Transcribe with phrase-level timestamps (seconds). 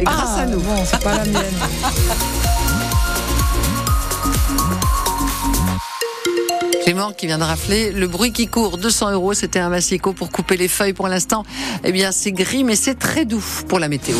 [0.00, 0.60] Et grâce Ah, à nous.
[0.60, 1.44] Bon, c'est pas la mienne.
[6.84, 7.92] Clément qui vient de rafler.
[7.92, 11.44] Le bruit qui court, 200 euros, c'était un massico pour couper les feuilles pour l'instant.
[11.84, 14.16] Eh bien, c'est gris, mais c'est très doux pour la météo.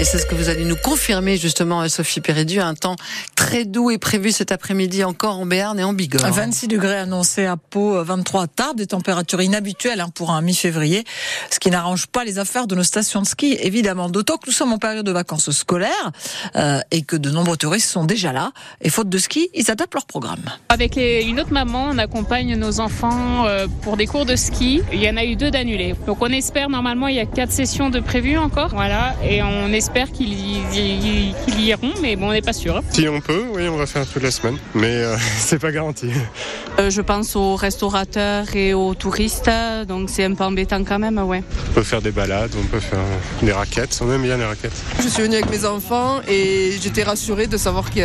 [0.00, 2.58] Et c'est ce que vous allez nous confirmer justement, Sophie Pérédu.
[2.60, 2.96] Un temps
[3.36, 6.32] très doux est prévu cet après-midi encore en Béarn et en Bigorre.
[6.32, 11.04] 26 degrés annoncés à Pau, 23 à Tarbes, des températures inhabituelles hein, pour un mi-février,
[11.48, 14.08] ce qui n'arrange pas les affaires de nos stations de ski, évidemment.
[14.10, 16.10] D'autant que nous sommes en période de vacances scolaires
[16.56, 18.50] euh, et que de nombreux touristes sont déjà là.
[18.82, 20.42] Et faute de ski, ils adaptent leur programme.
[20.70, 24.82] Avec les- une autre maman, on accompagne nos enfants euh, pour des cours de ski.
[24.92, 25.94] Il y en a eu deux d'annulés.
[26.06, 28.70] Donc on espère, normalement, il y a quatre sessions de prévues encore.
[28.70, 29.14] Voilà.
[29.24, 32.82] Et on espère qu'ils y, y- qu'ils y iront, mais bon, on n'est pas sûr.
[32.90, 36.10] Si on peut, oui, on va faire toute la semaine, mais euh, c'est pas garanti.
[36.78, 39.50] Euh, je pense aux restaurateurs et aux touristes,
[39.86, 41.42] donc c'est un peu embêtant quand même, ouais.
[41.70, 42.98] On peut faire des balades, on peut faire
[43.42, 44.72] des raquettes, on aime bien les raquettes.
[45.02, 48.00] Je suis venue avec mes enfants et j'étais rassurée de savoir que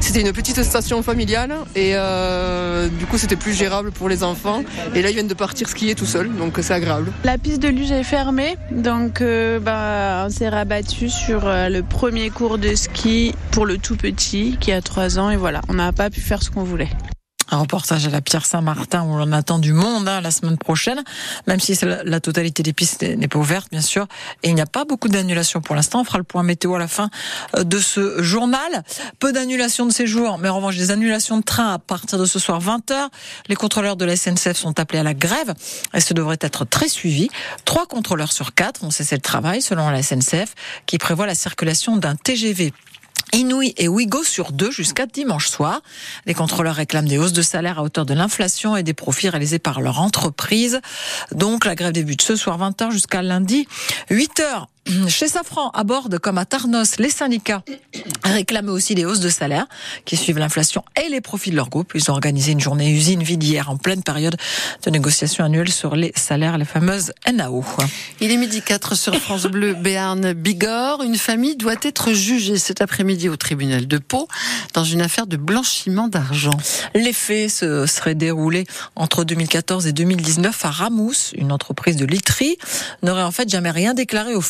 [0.00, 4.62] c'était une petite station familiale et euh, du coup c'était plus gérable pour les enfants.
[4.94, 7.12] Et là ils viennent de partir skier tout seuls, donc c'est agréable.
[7.24, 11.82] La piste de luge est fermée, donc euh, bah, on s'est rabattu sur euh, le
[11.82, 15.74] premier cours de ski pour le tout petit qui a 3 ans et voilà, on
[15.74, 16.90] n'a pas pu faire ce qu'on voulait.
[17.50, 21.02] Un reportage à la Pierre Saint-Martin où on attend du monde hein, la semaine prochaine,
[21.46, 24.06] même si la, la totalité des pistes n'est n'est pas ouverte, bien sûr.
[24.42, 26.00] Et il n'y a pas beaucoup d'annulations pour l'instant.
[26.00, 27.08] On fera le point météo à la fin
[27.56, 28.84] euh, de ce journal.
[29.18, 32.38] Peu d'annulations de séjour, mais en revanche des annulations de train à partir de ce
[32.38, 33.08] soir 20h.
[33.48, 35.54] Les contrôleurs de la SNCF sont appelés à la grève
[35.94, 37.30] et ce devrait être très suivi.
[37.64, 40.54] Trois contrôleurs sur quatre ont cessé le travail selon la SNCF
[40.86, 42.72] qui prévoit la circulation d'un TGV
[43.34, 45.82] Inouï et Ouigo sur deux jusqu'à dimanche soir.
[46.24, 49.58] Les contrôleurs réclament des hausses de salaire à hauteur de l'inflation et des profits réalisés
[49.58, 50.80] par leur entreprise.
[51.32, 53.66] Donc la grève débute ce soir 20h jusqu'à lundi
[54.08, 54.66] 8h.
[55.08, 57.62] Chez Safran, à Borde comme à Tarnos, les syndicats
[58.22, 59.66] réclament aussi des hausses de salaire
[60.04, 61.92] qui suivent l'inflation et les profits de leur groupe.
[61.94, 64.36] Ils ont organisé une journée usine vide hier en pleine période
[64.82, 67.64] de négociation annuelle sur les salaires, les fameuses NAO.
[68.20, 71.02] Il est midi 4 sur France Bleu, Béarn, Bigorre.
[71.02, 74.28] Une famille doit être jugée cet après-midi au tribunal de Pau
[74.74, 76.56] dans une affaire de blanchiment d'argent.
[76.94, 78.66] Les faits se seraient déroulés
[78.96, 82.56] entre 2014 et 2019 à Ramous, une entreprise de literie,
[83.02, 84.40] n'aurait en fait jamais rien déclaré au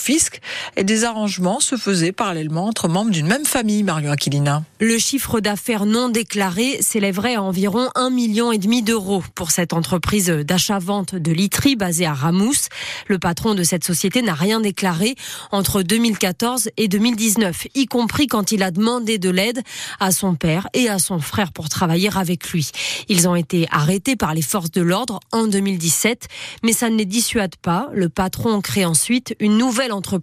[0.77, 4.65] et des arrangements se faisaient parallèlement entre membres d'une même famille, Marion Aquilina.
[4.81, 9.73] Le chiffre d'affaires non déclaré s'élèverait à environ un million et demi d'euros pour cette
[9.73, 12.69] entreprise d'achat-vente de literie basée à Ramous.
[13.09, 15.15] Le patron de cette société n'a rien déclaré
[15.53, 19.63] entre 2014 et 2019, y compris quand il a demandé de l'aide
[20.01, 22.71] à son père et à son frère pour travailler avec lui.
[23.09, 26.29] Ils ont été arrêtés par les forces de l'ordre en 2017,
[26.63, 27.89] mais ça ne les dissuade pas.
[27.93, 30.14] Le patron crée ensuite une nouvelle entreprise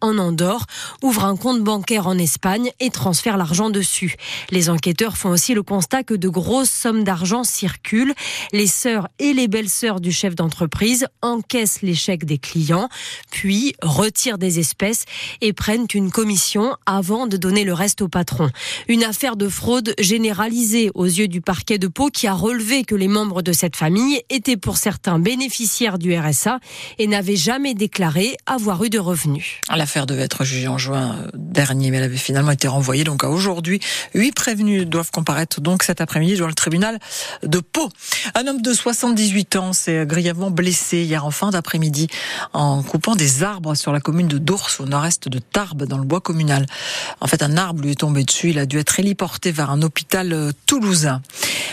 [0.00, 0.66] en Andorre,
[1.02, 4.16] ouvre un compte bancaire en Espagne et transfère l'argent dessus.
[4.50, 8.14] Les enquêteurs font aussi le constat que de grosses sommes d'argent circulent.
[8.52, 12.88] Les sœurs et les belles-sœurs du chef d'entreprise encaissent les chèques des clients,
[13.30, 15.04] puis retirent des espèces
[15.40, 18.50] et prennent une commission avant de donner le reste au patron.
[18.88, 22.94] Une affaire de fraude généralisée aux yeux du parquet de Pau qui a relevé que
[22.94, 26.60] les membres de cette famille étaient pour certains bénéficiaires du RSA
[26.98, 29.35] et n'avaient jamais déclaré avoir eu de revenus.
[29.74, 33.04] L'affaire devait être jugée en juin euh, dernier, mais elle avait finalement été renvoyée.
[33.04, 33.80] Donc à aujourd'hui,
[34.14, 36.98] huit prévenus doivent comparaître donc cet après-midi devant le tribunal
[37.42, 37.88] de Pau.
[38.34, 42.08] Un homme de 78 ans s'est grièvement blessé hier en fin d'après-midi
[42.52, 46.04] en coupant des arbres sur la commune de Dours au nord-est de Tarbes dans le
[46.04, 46.66] bois communal.
[47.20, 48.50] En fait, un arbre lui est tombé dessus.
[48.50, 51.22] Il a dû être héliporté vers un hôpital euh, toulousain.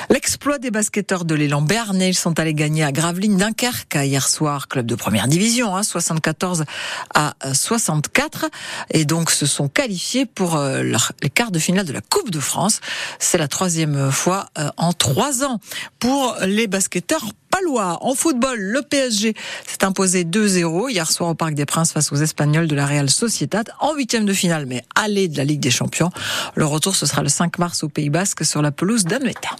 [0.10, 4.68] L'exploit des basketteurs de l'élan Béarnais, ils sont allés gagner à Gravelines Dunkerque hier soir,
[4.68, 6.66] club de première division, hein, 74
[7.14, 8.46] à 64,
[8.92, 10.84] et donc se sont qualifiés pour euh,
[11.22, 12.82] les quarts de finale de la Coupe de France.
[13.20, 15.60] C'est la troisième fois euh, en trois ans
[16.00, 18.00] pour les basketteurs palois.
[18.02, 19.36] En football, le PSG
[19.68, 23.10] s'est imposé 2-0 hier soir au Parc des Princes face aux Espagnols de la Real
[23.10, 26.10] Sociedad en huitième de finale, mais aller de la Ligue des Champions.
[26.56, 29.52] Le retour, ce sera le 5 mars au Pays Basque sur la pelouse d'Anoeta.